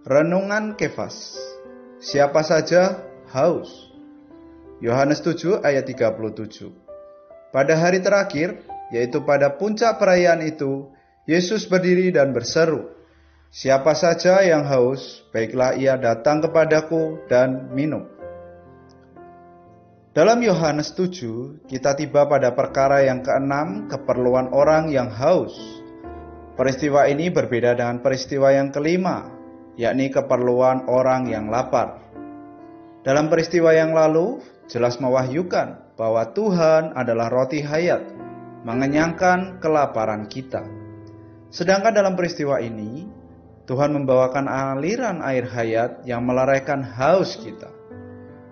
[0.00, 1.36] Renungan Kefas.
[2.00, 3.04] Siapa saja
[3.36, 3.68] haus?
[4.80, 6.72] Yohanes 7 ayat 37.
[7.52, 10.88] Pada hari terakhir, yaitu pada puncak perayaan itu,
[11.28, 12.88] Yesus berdiri dan berseru,
[13.52, 18.08] Siapa saja yang haus, baiklah ia datang kepadaku dan minum.
[20.16, 25.52] Dalam Yohanes 7, kita tiba pada perkara yang keenam, keperluan orang yang haus.
[26.56, 29.39] Peristiwa ini berbeda dengan peristiwa yang kelima,
[29.80, 32.04] yakni keperluan orang yang lapar.
[33.00, 38.04] Dalam peristiwa yang lalu, jelas mewahyukan bahwa Tuhan adalah roti hayat,
[38.68, 40.60] mengenyangkan kelaparan kita.
[41.48, 43.08] Sedangkan dalam peristiwa ini,
[43.64, 47.72] Tuhan membawakan aliran air hayat yang meleraikan haus kita.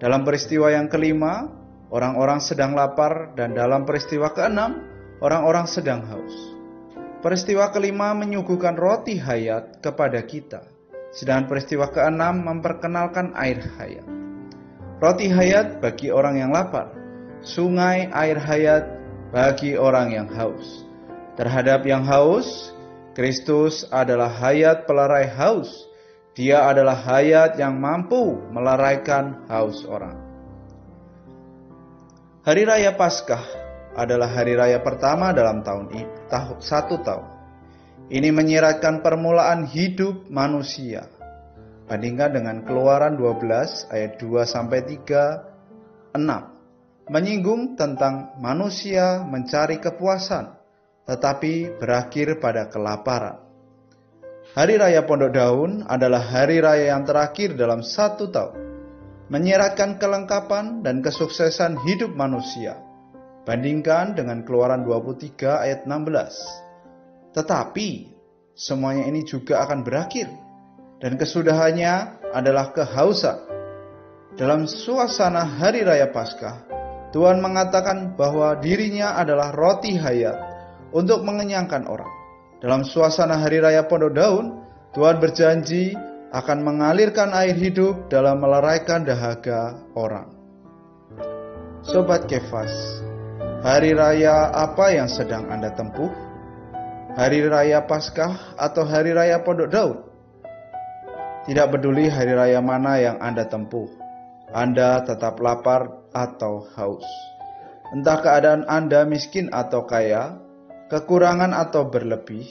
[0.00, 1.52] Dalam peristiwa yang kelima,
[1.92, 4.88] orang-orang sedang lapar dan dalam peristiwa keenam,
[5.20, 6.56] orang-orang sedang haus.
[7.20, 10.79] Peristiwa kelima menyuguhkan roti hayat kepada kita
[11.10, 14.06] Sedangkan peristiwa keenam memperkenalkan air hayat.
[15.00, 16.92] Roti hayat bagi orang yang lapar,
[17.42, 18.84] sungai air hayat
[19.34, 20.84] bagi orang yang haus.
[21.40, 22.70] Terhadap yang haus,
[23.16, 25.88] Kristus adalah hayat pelerai haus.
[26.36, 30.14] Dia adalah hayat yang mampu melaraikan haus orang.
[32.46, 33.42] Hari Raya Paskah
[33.98, 36.30] adalah hari raya pertama dalam tahun ini,
[36.62, 37.39] satu tahun.
[38.10, 41.06] Ini menyiratkan permulaan hidup manusia.
[41.86, 46.18] Bandingkan dengan Keluaran 12 ayat 2 sampai 3 6
[47.06, 50.58] menyinggung tentang manusia mencari kepuasan
[51.06, 53.38] tetapi berakhir pada kelaparan.
[54.58, 58.58] Hari Raya Pondok Daun adalah hari raya yang terakhir dalam satu tahun,
[59.30, 62.74] menyiratkan kelengkapan dan kesuksesan hidup manusia.
[63.46, 66.69] Bandingkan dengan Keluaran 23 ayat 16.
[67.30, 67.88] Tetapi
[68.54, 70.26] semuanya ini juga akan berakhir
[71.00, 73.48] dan kesudahannya adalah kehausan.
[74.38, 76.68] Dalam suasana hari raya Paskah,
[77.10, 80.38] Tuhan mengatakan bahwa dirinya adalah roti hayat
[80.94, 82.10] untuk mengenyangkan orang.
[82.62, 84.46] Dalam suasana hari raya Pondok Daun,
[84.94, 85.96] Tuhan berjanji
[86.30, 90.30] akan mengalirkan air hidup dalam meleraikan dahaga orang.
[91.82, 93.02] Sobat Kefas,
[93.66, 96.29] hari raya apa yang sedang Anda tempuh?
[97.20, 99.98] Hari raya Paskah atau hari raya Pondok Daud.
[101.44, 103.92] Tidak peduli hari raya mana yang Anda tempuh,
[104.56, 107.04] Anda tetap lapar atau haus.
[107.92, 110.40] Entah keadaan Anda miskin atau kaya,
[110.88, 112.48] kekurangan atau berlebih,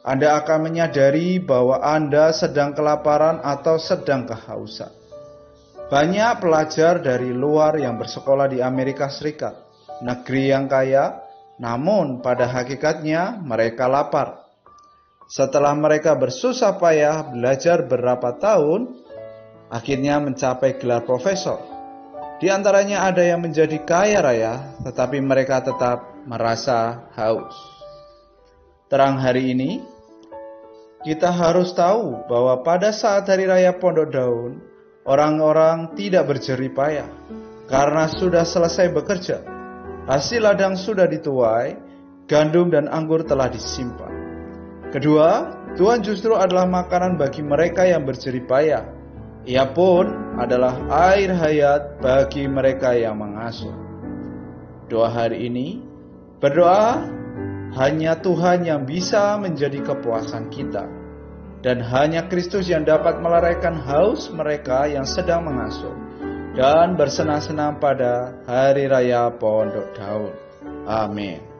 [0.00, 4.96] Anda akan menyadari bahwa Anda sedang kelaparan atau sedang kehausan.
[5.92, 9.60] Banyak pelajar dari luar yang bersekolah di Amerika Serikat,
[10.00, 11.25] negeri yang kaya,
[11.56, 14.44] namun pada hakikatnya mereka lapar.
[15.26, 19.02] Setelah mereka bersusah payah belajar berapa tahun,
[19.72, 21.58] akhirnya mencapai gelar profesor.
[22.36, 27.56] Di antaranya ada yang menjadi kaya raya, tetapi mereka tetap merasa haus.
[28.86, 29.82] Terang hari ini,
[31.02, 34.62] kita harus tahu bahwa pada saat hari raya Pondok Daun,
[35.08, 37.08] orang-orang tidak berjerih payah
[37.66, 39.55] karena sudah selesai bekerja
[40.06, 41.74] Hasil ladang sudah dituai,
[42.30, 44.14] gandum dan anggur telah disimpan.
[44.94, 48.86] Kedua, Tuhan justru adalah makanan bagi mereka yang berjerih payah.
[49.50, 50.06] Ia pun
[50.38, 50.78] adalah
[51.10, 53.74] air hayat bagi mereka yang mengasuh.
[54.86, 55.82] Doa hari ini,
[56.38, 57.02] berdoa
[57.74, 60.86] hanya Tuhan yang bisa menjadi kepuasan kita.
[61.66, 66.05] Dan hanya Kristus yang dapat meleraikan haus mereka yang sedang mengasuh
[66.56, 70.32] dan bersenang-senang pada hari raya Pondok Daun.
[70.88, 71.55] Amin.